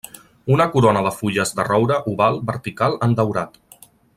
Una 0.53 0.65
corona 0.75 1.03
de 1.07 1.11
fulles 1.17 1.53
de 1.59 1.67
roure 1.69 1.99
oval 2.13 2.41
vertical 2.51 2.99
en 3.09 3.17
daurat. 3.21 3.63